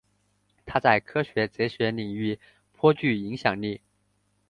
[0.65, 2.39] 他在科学哲学领域
[2.73, 3.79] 颇具影响力。